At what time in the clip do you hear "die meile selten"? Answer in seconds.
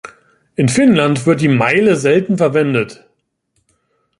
1.41-2.35